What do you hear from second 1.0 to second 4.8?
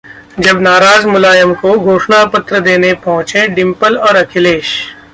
मुलायम को घोषणा पत्र देने पहुंचे डिंपल और अखिलेश